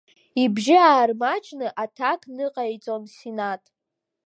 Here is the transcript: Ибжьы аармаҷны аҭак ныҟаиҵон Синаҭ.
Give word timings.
Ибжьы 0.43 0.77
аармаҷны 0.89 1.67
аҭак 1.83 2.21
ныҟаиҵон 2.35 3.03
Синаҭ. 3.15 3.63